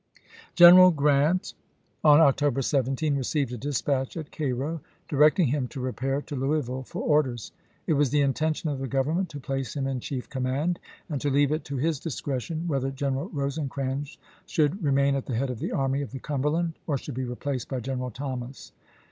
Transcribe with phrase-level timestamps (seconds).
[0.55, 1.53] General Grant
[2.03, 6.81] on October 17 received a dispatch, ..p/r^'sonai at Cairo, directing him to repair to Louisville
[6.81, 7.51] for vol^il!" orders.
[7.85, 11.21] It was the intention of the Government to ^'^^" place him in chief command, and
[11.21, 14.17] to leave it to his discretion whether General Eosecrans
[14.47, 17.23] should re main at the head of the Army of the Cumberland or should be
[17.23, 18.71] replaced by General Thomas.